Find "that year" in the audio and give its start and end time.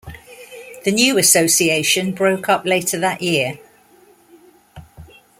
2.97-3.59